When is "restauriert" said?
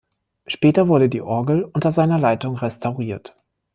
2.57-3.35